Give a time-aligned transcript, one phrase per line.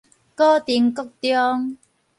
[0.03, 0.03] 古
[0.59, 1.77] 亭國中